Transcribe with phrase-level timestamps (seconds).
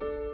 [0.00, 0.29] Hi,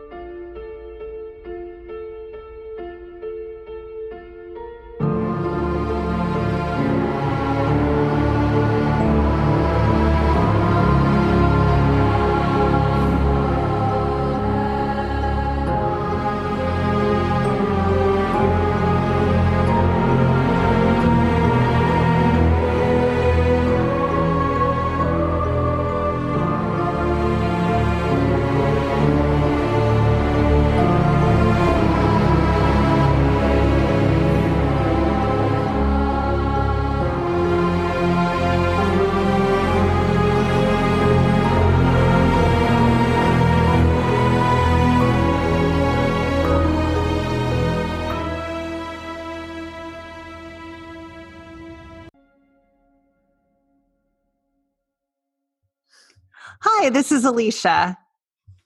[57.06, 57.96] this is Alicia.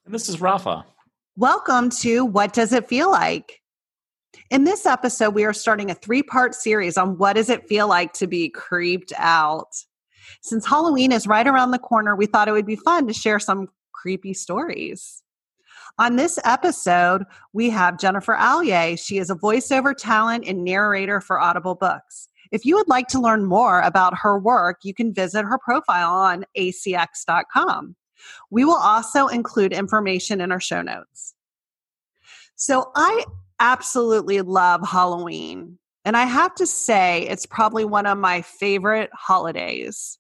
[0.07, 0.87] And this is Rafa.
[1.37, 3.61] Welcome to What Does It Feel Like?
[4.51, 7.87] In this episode, we are starting a three part series on what does it feel
[7.87, 9.77] like to be creeped out.
[10.41, 13.41] Since Halloween is right around the corner, we thought it would be fun to share
[13.41, 15.23] some creepy stories.
[15.99, 18.97] On this episode, we have Jennifer Allier.
[18.97, 22.31] She is a voiceover talent and narrator for Audible Books.
[22.53, 26.15] If you would like to learn more about her work, you can visit her profile
[26.15, 27.97] on acx.com.
[28.51, 31.35] We will also include information in our show notes.
[32.57, 33.25] So I
[33.59, 35.79] absolutely love Halloween.
[36.05, 40.19] And I have to say, it's probably one of my favorite holidays.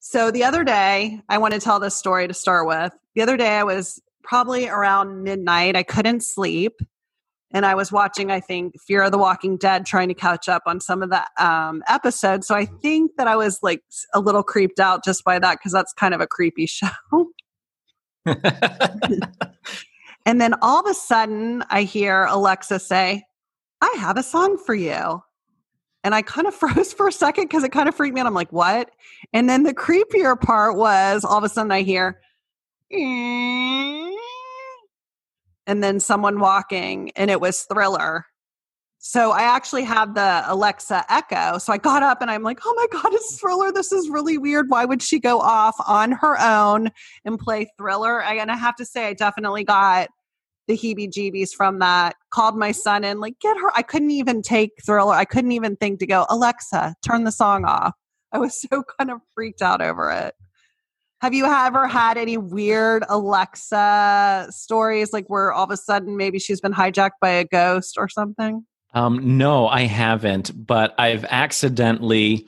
[0.00, 2.92] So the other day, I want to tell this story to start with.
[3.14, 5.76] The other day, I was probably around midnight.
[5.76, 6.80] I couldn't sleep
[7.50, 10.64] and I was watching, I think, Fear of the Walking Dead, trying to catch up
[10.66, 12.46] on some of the um, episodes.
[12.46, 13.82] So I think that I was like
[14.14, 16.88] a little creeped out just by that because that's kind of a creepy show.
[20.26, 23.24] and then all of a sudden, I hear Alexa say,
[23.80, 25.22] I have a song for you.
[26.04, 28.26] And I kind of froze for a second because it kind of freaked me out.
[28.26, 28.90] I'm like, what?
[29.32, 32.20] And then the creepier part was all of a sudden I hear,
[35.68, 38.24] and then someone walking, and it was Thriller.
[38.98, 41.58] So I actually had the Alexa Echo.
[41.58, 43.70] So I got up and I'm like, oh my God, it's Thriller.
[43.70, 44.70] This is really weird.
[44.70, 46.90] Why would she go off on her own
[47.24, 48.20] and play Thriller?
[48.20, 50.08] And I have to say, I definitely got
[50.66, 52.16] the heebie jeebies from that.
[52.30, 53.70] Called my son and like, get her.
[53.76, 55.14] I couldn't even take Thriller.
[55.14, 57.94] I couldn't even think to go, Alexa, turn the song off.
[58.32, 60.34] I was so kind of freaked out over it.
[61.20, 66.38] Have you ever had any weird Alexa stories, like where all of a sudden maybe
[66.38, 68.64] she's been hijacked by a ghost or something?
[68.94, 72.46] Um, no, I haven't, but I've accidentally.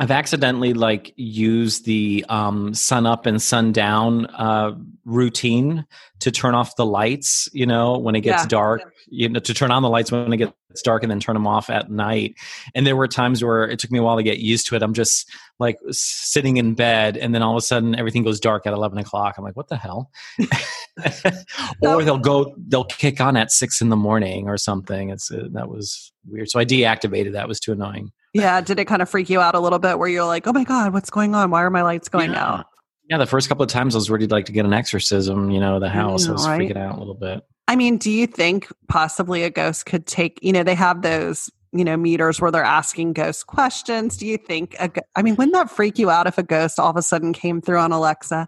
[0.00, 5.86] I've accidentally like used the um, sun up and sun down uh, routine
[6.24, 7.48] to turn off the lights.
[7.52, 8.48] You know, when it gets yeah.
[8.48, 11.34] dark, you know, to turn on the lights when it gets dark and then turn
[11.34, 12.34] them off at night.
[12.74, 14.82] And there were times where it took me a while to get used to it.
[14.82, 15.30] I'm just
[15.60, 18.98] like sitting in bed and then all of a sudden everything goes dark at 11
[18.98, 20.10] o'clock i'm like what the hell
[21.80, 25.46] or they'll go they'll kick on at six in the morning or something it's uh,
[25.52, 29.00] that was weird so i deactivated that it was too annoying yeah did it kind
[29.00, 31.34] of freak you out a little bit where you're like oh my god what's going
[31.34, 32.44] on why are my lights going yeah.
[32.44, 32.66] out
[33.08, 35.50] yeah the first couple of times i was ready to like to get an exorcism
[35.50, 36.60] you know the house know, i was right?
[36.60, 37.42] freaking out a little bit.
[37.66, 41.50] I mean, do you think possibly a ghost could take, you know, they have those
[41.74, 44.16] you know meters where they're asking ghost questions.
[44.16, 46.88] Do you think a, i mean wouldn't that freak you out if a ghost all
[46.88, 48.46] of a sudden came through on alexa?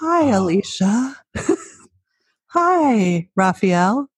[0.00, 0.42] Hi oh.
[0.42, 1.16] alicia.
[2.46, 4.08] Hi raphael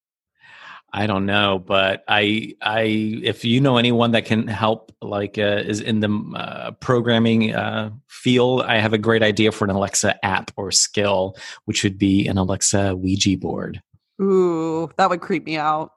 [0.92, 2.80] i don't know but i i
[3.22, 7.90] if you know anyone that can help like uh, is in the uh, programming uh,
[8.08, 12.26] field i have a great idea for an alexa app or skill which would be
[12.26, 13.82] an alexa ouija board.
[14.20, 15.92] Ooh that would creep me out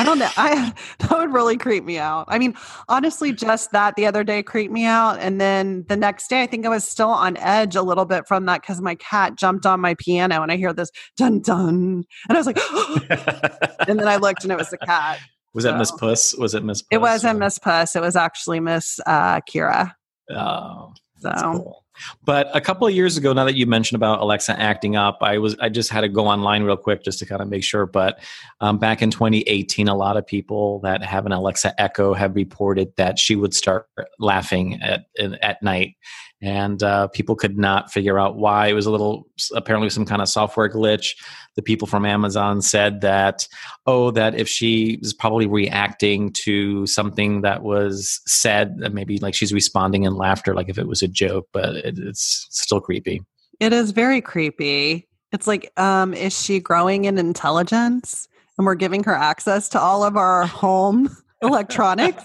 [0.00, 0.30] I don't know.
[0.38, 2.24] I that would really creep me out.
[2.28, 2.54] I mean,
[2.88, 6.46] honestly, just that the other day creeped me out, and then the next day, I
[6.46, 9.66] think I was still on edge a little bit from that because my cat jumped
[9.66, 12.58] on my piano, and I hear this dun dun, and I was like,
[13.88, 15.20] and then I looked, and it was the cat.
[15.52, 15.72] Was so.
[15.72, 16.34] that Miss Puss?
[16.38, 16.80] Was it Miss?
[16.80, 16.88] Puss?
[16.90, 17.94] It wasn't Miss Puss.
[17.94, 19.92] It was actually Miss uh, Kira.
[20.30, 21.30] Oh, so.
[21.30, 21.84] Cool.
[22.24, 25.38] But a couple of years ago, now that you mentioned about Alexa acting up, I
[25.38, 27.86] was I just had to go online real quick just to kind of make sure.
[27.86, 28.20] But
[28.60, 32.92] um, back in 2018, a lot of people that have an Alexa Echo have reported
[32.96, 33.86] that she would start
[34.18, 35.06] laughing at
[35.42, 35.94] at night,
[36.42, 38.68] and uh, people could not figure out why.
[38.68, 41.16] It was a little apparently some kind of software glitch.
[41.56, 43.46] The people from Amazon said that
[43.86, 49.52] oh, that if she is probably reacting to something that was said, maybe like she's
[49.52, 53.22] responding in laughter, like if it was a joke, but it, it's still creepy.
[53.58, 55.08] It is very creepy.
[55.32, 58.28] It's like, um, is she growing in intelligence?
[58.56, 62.24] And we're giving her access to all of our home electronics.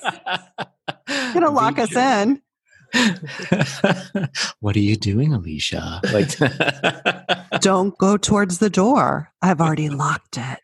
[1.08, 2.42] Gonna lock us in.
[4.60, 6.02] what are you doing, Alicia?
[6.12, 6.30] Like,
[7.62, 9.32] don't go towards the door.
[9.42, 10.60] I've already locked it.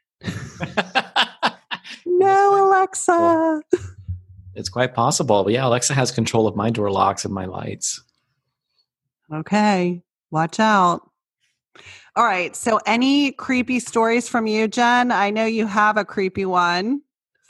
[2.06, 3.62] no, Alexa.
[4.56, 5.44] It's quite possible.
[5.44, 8.04] But yeah, Alexa has control of my door locks and my lights.
[9.34, 11.10] Okay, watch out.
[12.18, 12.54] All right.
[12.56, 15.12] So, any creepy stories from you, Jen?
[15.12, 17.02] I know you have a creepy one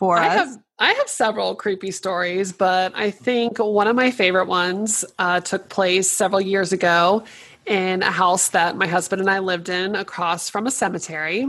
[0.01, 0.33] for I us.
[0.33, 5.42] Have, I have several creepy stories, but I think one of my favorite ones uh,
[5.42, 7.24] took place several years ago
[7.68, 11.48] in a house that my husband and I lived in across from a cemetery.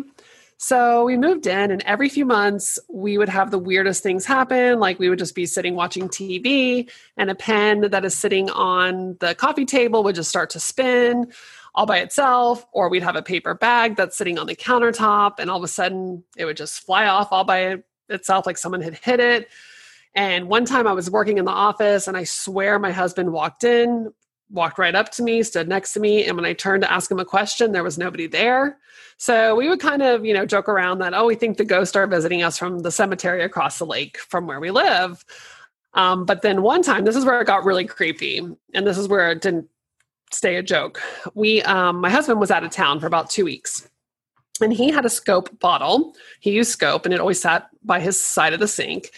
[0.58, 4.78] So we moved in, and every few months we would have the weirdest things happen.
[4.78, 9.16] Like we would just be sitting watching TV, and a pen that is sitting on
[9.20, 11.32] the coffee table would just start to spin
[11.74, 15.50] all by itself, or we'd have a paper bag that's sitting on the countertop, and
[15.50, 17.78] all of a sudden it would just fly off all by
[18.08, 19.48] itself like someone had hit it.
[20.14, 23.64] And one time I was working in the office, and I swear my husband walked
[23.64, 24.12] in,
[24.50, 27.10] walked right up to me, stood next to me, and when I turned to ask
[27.10, 28.76] him a question, there was nobody there.
[29.16, 31.96] So we would kind of, you know, joke around that, oh, we think the ghosts
[31.96, 35.24] are visiting us from the cemetery across the lake from where we live.
[35.94, 38.38] Um, but then one time, this is where it got really creepy,
[38.74, 39.68] and this is where it didn't
[40.30, 41.00] stay a joke.
[41.34, 43.88] We, um, my husband was out of town for about two weeks,
[44.60, 46.14] and he had a scope bottle.
[46.40, 49.12] He used scope, and it always sat by his side of the sink.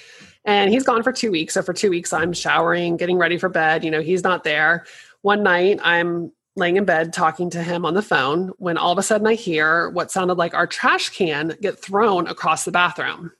[0.44, 1.54] And he's gone for two weeks.
[1.54, 3.82] So for two weeks, I'm showering, getting ready for bed.
[3.82, 4.84] You know, he's not there.
[5.22, 8.98] One night, I'm laying in bed talking to him on the phone when all of
[8.98, 13.32] a sudden I hear what sounded like our trash can get thrown across the bathroom.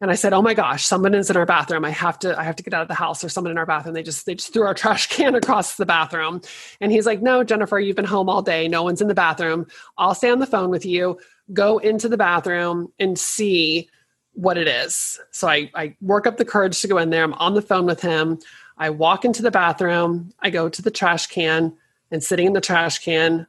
[0.00, 1.84] And I said, "Oh my gosh, someone is in our bathroom.
[1.84, 3.20] I have to I have to get out of the house.
[3.20, 3.94] There's someone in our bathroom.
[3.94, 6.42] They just they just threw our trash can across the bathroom."
[6.80, 8.68] And he's like, "No, Jennifer, you've been home all day.
[8.68, 9.66] No one's in the bathroom.
[9.96, 11.18] I'll stay on the phone with you.
[11.52, 13.88] Go into the bathroom and see
[14.32, 17.24] what it is." So I I work up the courage to go in there.
[17.24, 18.38] I'm on the phone with him.
[18.78, 20.32] I walk into the bathroom.
[20.40, 21.74] I go to the trash can
[22.10, 23.46] and sitting in the trash can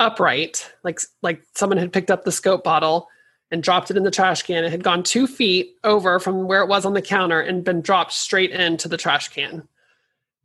[0.00, 3.08] upright like like someone had picked up the scope bottle
[3.54, 6.60] and dropped it in the trash can it had gone two feet over from where
[6.60, 9.66] it was on the counter and been dropped straight into the trash can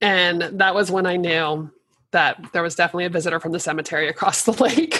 [0.01, 1.69] and that was when i knew
[2.11, 4.95] that there was definitely a visitor from the cemetery across the lake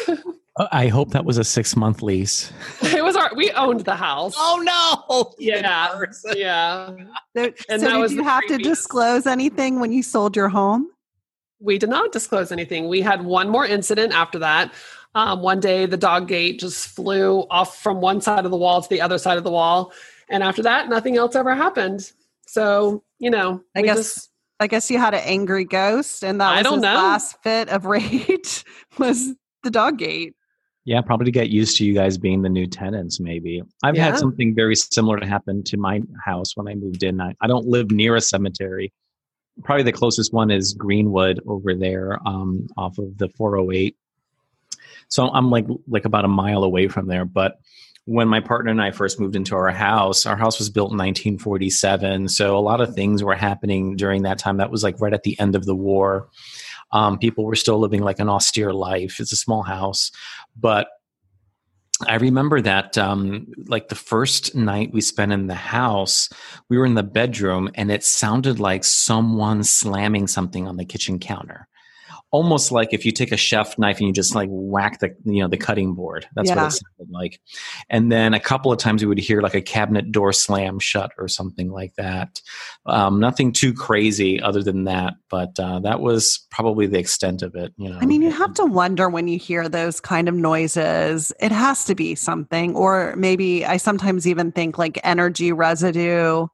[0.58, 2.52] Uh, I hope that was a six month lease.
[2.82, 5.34] it was our we owned the house Oh no!
[5.40, 6.02] yeah
[6.36, 6.90] yeah
[7.38, 10.36] So, And so that did was you the have to disclose anything when you sold
[10.36, 10.90] your home?
[11.62, 12.88] we did not disclose anything.
[12.88, 14.74] We had one more incident after that.
[15.16, 18.82] Um, one day, the dog gate just flew off from one side of the wall
[18.82, 19.92] to the other side of the wall,
[20.30, 22.12] and after that, nothing else ever happened.
[22.48, 24.30] So, you know, I guess- just-
[24.62, 26.94] I guess you had an angry ghost, and that I was don't his know.
[26.94, 28.66] last fit of rage
[29.00, 29.34] was
[29.64, 30.36] the dog gate.
[30.86, 33.62] Yeah, probably to get used to you guys being the new tenants, maybe.
[33.84, 34.06] I've Yeah.
[34.06, 37.22] had something very similar to happen to my house when I moved in.
[37.22, 38.92] I, I don't live near a cemetery.
[39.64, 43.96] Probably the closest one is Greenwood over there um, off of the 408.
[45.10, 47.26] So I'm like like about a mile away from there.
[47.26, 47.60] But
[48.06, 50.98] when my partner and I first moved into our house, our house was built in
[50.98, 52.30] 1947.
[52.30, 54.58] So a lot of things were happening during that time.
[54.58, 56.30] That was like right at the end of the war.
[56.92, 59.20] Um, people were still living like an austere life.
[59.20, 60.12] It's a small house,
[60.58, 60.88] but
[62.08, 66.30] I remember that um, like the first night we spent in the house,
[66.70, 71.20] we were in the bedroom and it sounded like someone slamming something on the kitchen
[71.20, 71.68] counter.
[72.32, 75.42] Almost like if you take a chef knife and you just like whack the you
[75.42, 76.28] know the cutting board.
[76.36, 77.40] That's what it sounded like.
[77.90, 81.12] And then a couple of times we would hear like a cabinet door slam shut
[81.18, 82.40] or something like that.
[82.86, 87.56] Um, nothing too crazy other than that, but uh, that was probably the extent of
[87.56, 87.74] it.
[87.78, 91.34] You know, I mean, you have to wonder when you hear those kind of noises.
[91.40, 96.48] It has to be something, or maybe I sometimes even think like energy residue.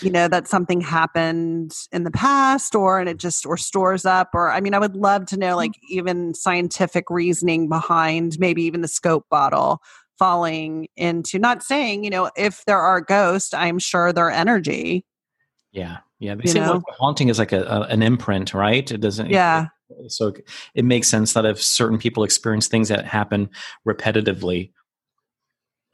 [0.00, 4.30] You know that something happened in the past, or and it just or stores up.
[4.34, 5.56] Or I mean, I would love to know mm-hmm.
[5.56, 9.80] like even scientific reasoning behind maybe even the scope bottle
[10.18, 11.38] falling into.
[11.38, 15.04] Not saying you know if there are ghosts, I'm sure they're energy.
[15.72, 16.34] Yeah, yeah.
[16.34, 18.90] They You say like haunting is like a, a an imprint, right?
[18.90, 19.30] It doesn't.
[19.30, 19.66] Yeah.
[20.08, 23.50] so it, it makes sense that if certain people experience things that happen
[23.86, 24.72] repetitively,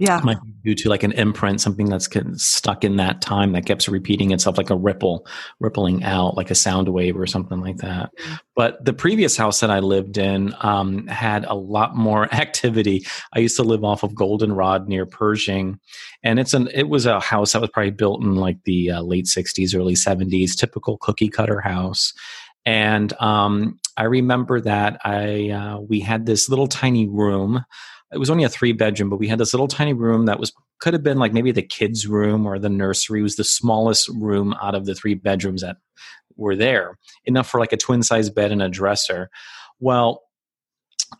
[0.00, 2.08] Yeah, it might be due to like an imprint, something that's
[2.42, 5.26] stuck in that time that keeps repeating itself, like a ripple,
[5.60, 8.08] rippling out, like a sound wave or something like that.
[8.56, 13.04] But the previous house that I lived in um, had a lot more activity.
[13.34, 15.78] I used to live off of Goldenrod near Pershing,
[16.22, 19.02] and it's an it was a house that was probably built in like the uh,
[19.02, 22.14] late '60s, early '70s, typical cookie cutter house.
[22.64, 27.64] And um, I remember that I uh, we had this little tiny room.
[28.12, 30.52] It was only a three bedroom, but we had this little tiny room that was
[30.80, 33.20] could have been like maybe the kids' room or the nursery.
[33.20, 35.76] It was the smallest room out of the three bedrooms that
[36.36, 39.30] were there, enough for like a twin size bed and a dresser.
[39.78, 40.22] Well,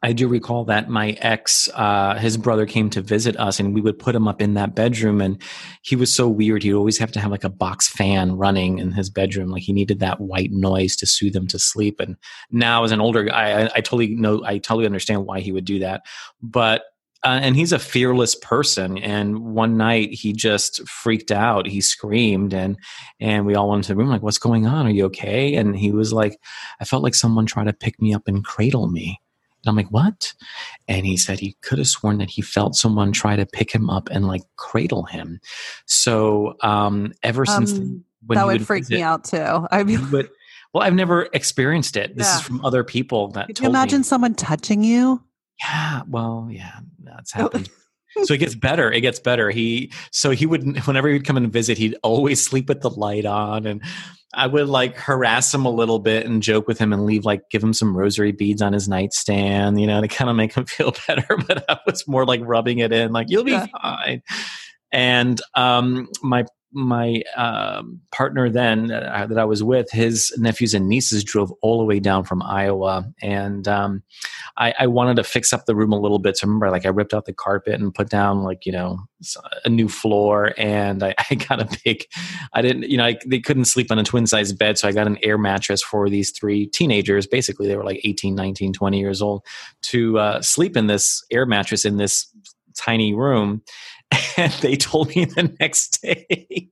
[0.03, 3.81] I do recall that my ex, uh, his brother came to visit us and we
[3.81, 5.21] would put him up in that bedroom.
[5.21, 5.41] And
[5.83, 6.63] he was so weird.
[6.63, 9.51] He'd always have to have like a box fan running in his bedroom.
[9.51, 12.01] Like he needed that white noise to soothe him to sleep.
[12.01, 12.17] And
[12.51, 15.65] now, as an older guy, I, I totally know, I totally understand why he would
[15.65, 16.03] do that.
[16.41, 16.85] But
[17.23, 22.55] uh, and he's a fearless person and one night he just freaked out he screamed
[22.55, 22.79] and
[23.21, 25.77] and we all went into the room like what's going on are you okay and
[25.77, 26.41] he was like
[26.81, 29.21] i felt like someone tried to pick me up and cradle me
[29.65, 30.33] and I'm like, what?
[30.89, 33.91] And he said he could have sworn that he felt someone try to pick him
[33.91, 35.41] up and like cradle him.
[35.87, 37.79] So um, ever um, since
[38.27, 39.67] when that would, would freak visit, me out too.
[39.71, 40.31] I mean, would,
[40.73, 42.17] well, I've never experienced it.
[42.17, 42.37] This yeah.
[42.37, 43.49] is from other people that.
[43.49, 44.05] Could you imagine me.
[44.05, 45.23] someone touching you?
[45.61, 46.03] Yeah.
[46.09, 47.69] Well, yeah, that's happened.
[48.23, 48.91] So it gets better.
[48.91, 49.51] It gets better.
[49.51, 53.25] He so he would whenever he'd come and visit, he'd always sleep with the light
[53.27, 53.83] on, and
[54.33, 57.51] I would like harass him a little bit and joke with him and leave like
[57.51, 60.65] give him some rosary beads on his nightstand, you know, to kind of make him
[60.67, 61.37] feel better.
[61.47, 63.67] But I was more like rubbing it in, like you'll be yeah.
[63.83, 64.23] fine.
[64.93, 70.89] And um, my my um, partner then uh, that I was with, his nephews and
[70.89, 74.03] nieces drove all the way down from Iowa, and um,
[74.57, 76.37] I, I, wanted to fix up the room a little bit.
[76.37, 78.99] So I remember, like I ripped out the carpet and put down like you know
[79.65, 82.05] a new floor, and I, I got a big.
[82.53, 84.93] I didn't, you know, I, they couldn't sleep on a twin size bed, so I
[84.93, 87.27] got an air mattress for these three teenagers.
[87.27, 89.45] Basically, they were like 18, 19, 20 years old
[89.83, 92.29] to uh, sleep in this air mattress in this
[92.77, 93.63] tiny room
[94.37, 96.69] and they told me the next day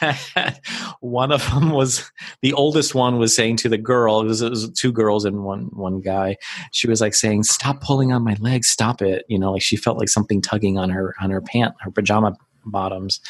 [0.00, 0.60] that
[1.00, 2.10] one of them was
[2.42, 5.44] the oldest one was saying to the girl it was, it was, two girls and
[5.44, 6.36] one one guy
[6.72, 9.24] she was like saying stop pulling on my legs stop it.
[9.28, 12.36] You know like she felt like something tugging on her on her pant her pajama
[12.64, 13.20] bottoms.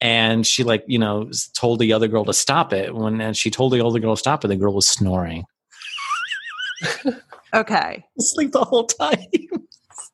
[0.00, 2.94] And she like you know told the other girl to stop it.
[2.94, 5.44] When and she told the older girl to stop it the girl was snoring.
[7.54, 8.04] Okay.
[8.18, 9.26] Sleep the whole time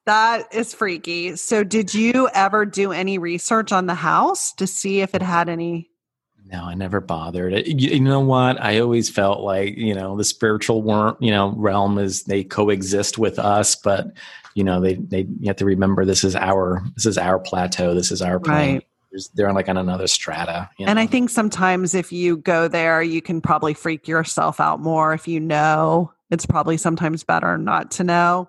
[0.07, 1.37] that is freaky.
[1.37, 5.49] So, did you ever do any research on the house to see if it had
[5.49, 5.91] any?
[6.51, 7.67] No, I never bothered.
[7.67, 8.63] You, know what?
[8.63, 13.19] I always felt like you know the spiritual worm, you know, realm is they coexist
[13.19, 14.13] with us, but
[14.55, 17.95] you know they they you have to remember this is our this is our plateau.
[17.95, 18.75] This is our plane.
[18.75, 18.87] Right
[19.35, 20.69] they're like on another strata.
[20.79, 20.91] You know?
[20.91, 25.15] And I think sometimes if you go there, you can probably freak yourself out more
[25.15, 26.13] if you know.
[26.31, 28.49] It's probably sometimes better not to know.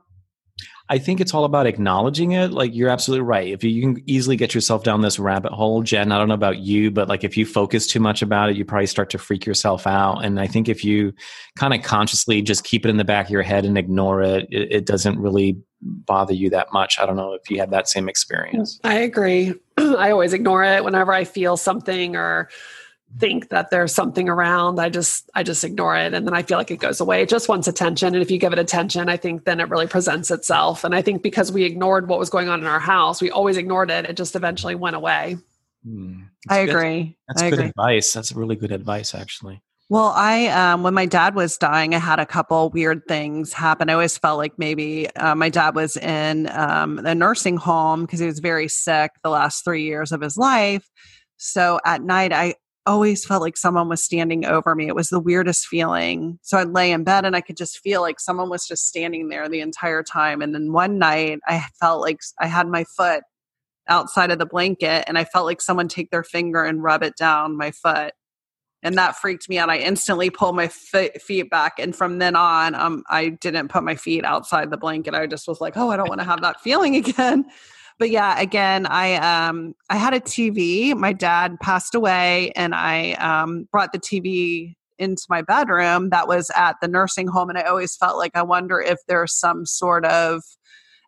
[0.89, 2.51] I think it's all about acknowledging it.
[2.51, 3.48] Like you're absolutely right.
[3.50, 6.34] If you, you, can easily get yourself down this rabbit hole, Jen, I don't know
[6.34, 9.17] about you, but like if you focus too much about it, you probably start to
[9.17, 10.24] freak yourself out.
[10.24, 11.13] And I think if you
[11.58, 14.48] kind of consciously just keep it in the back of your head and ignore it,
[14.50, 16.98] it, it doesn't really bother you that much.
[17.00, 18.79] I don't know if you had that same experience.
[18.84, 19.53] I agree.
[19.77, 22.50] I always ignore it whenever I feel something or
[23.20, 24.80] think that there's something around.
[24.80, 26.14] I just i just ignore it.
[26.14, 27.22] And then i feel like it goes away.
[27.22, 28.14] It just wants attention.
[28.14, 30.84] And if you give it attention i think then it really presents itself.
[30.84, 33.58] And i think because we ignored what was going on in our house we always
[33.58, 34.06] ignored it.
[34.06, 35.38] It just eventually went away.
[35.84, 36.24] Hmm.
[36.50, 37.18] i agree.
[37.28, 37.70] That's I good agree.
[37.70, 38.14] advice.
[38.14, 39.62] That's really good advice actually.
[39.90, 43.90] Well, I um, when my dad was dying, I had a couple weird things happen.
[43.90, 48.20] I always felt like maybe uh, my dad was in um, a nursing home because
[48.20, 50.86] he was very sick the last three years of his life.
[51.38, 52.56] So at night, I
[52.88, 54.88] always felt like someone was standing over me.
[54.88, 56.39] It was the weirdest feeling.
[56.41, 59.29] So I'd lay in bed and I could just feel like someone was just standing
[59.29, 60.41] there the entire time.
[60.41, 63.24] And then one night I felt like I had my foot
[63.88, 67.15] outside of the blanket and I felt like someone take their finger and rub it
[67.17, 68.13] down my foot.
[68.84, 69.70] And that freaked me out.
[69.70, 71.79] I instantly pulled my feet back.
[71.79, 75.13] And from then on, um, I didn't put my feet outside the blanket.
[75.13, 77.46] I just was like, oh, I don't want to have that feeling again
[78.00, 80.96] but yeah, again, I um I had a TV.
[80.96, 86.50] My dad passed away, and I um brought the TV into my bedroom that was
[86.56, 90.06] at the nursing home, and I always felt like I wonder if there's some sort
[90.06, 90.44] of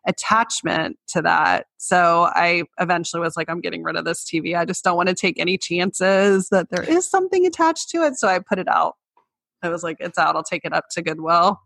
[0.06, 1.66] attachment to that.
[1.76, 4.56] So I eventually was like, I'm getting rid of this TV.
[4.56, 8.16] I just don't want to take any chances that there is something attached to it.
[8.16, 8.94] So I put it out.
[9.62, 10.36] I was like, it's out.
[10.36, 11.60] I'll take it up to Goodwill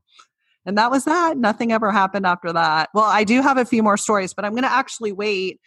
[0.67, 1.37] and that was that.
[1.37, 2.91] Nothing ever happened after that.
[2.95, 5.61] Well, I do have a few more stories, but I'm going to actually wait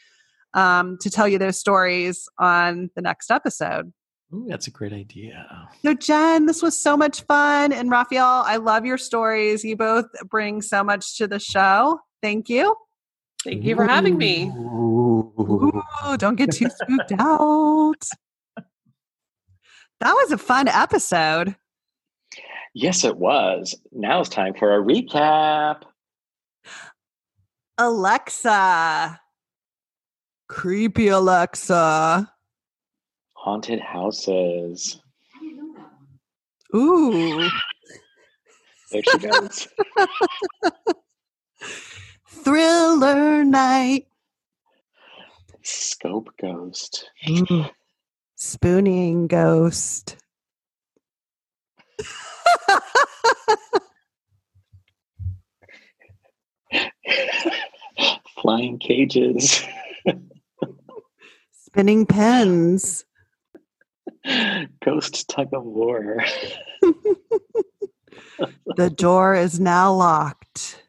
[0.54, 3.94] um, to tell you those stories on the next episode.
[4.34, 5.70] Ooh, that's a great idea.
[5.84, 7.72] So, Jen, this was so much fun.
[7.72, 9.63] And Raphael, I love your stories.
[9.63, 12.00] You both bring so much to the show.
[12.22, 12.75] Thank you.
[13.44, 14.50] Thank you for having me.
[14.50, 18.04] Ooh, don't get too spooked out.
[20.00, 21.56] That was a fun episode.
[22.80, 23.74] Yes, it was.
[23.92, 25.82] Now it's time for a recap.
[27.80, 29.20] Alexa.
[30.48, 32.32] Creepy Alexa.
[33.34, 35.02] Haunted houses.
[36.76, 37.50] Ooh.
[38.92, 39.68] There she goes.
[42.30, 44.06] Thriller night.
[45.64, 47.10] Scope ghost.
[47.28, 47.66] Ooh.
[48.36, 50.18] Spooning ghost.
[58.42, 59.63] Flying cages.
[61.66, 63.06] Spinning pens.
[64.84, 66.24] Ghost tug of war.
[68.75, 70.84] The door is now locked.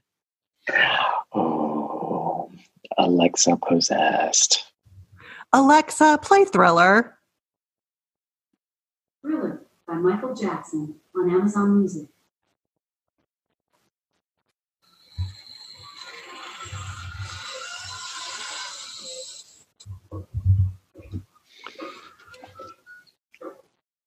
[1.34, 2.50] Oh,
[2.98, 4.64] Alexa possessed.
[5.52, 7.18] Alexa, play Thriller.
[9.22, 12.08] Thriller by Michael Jackson on Amazon Music.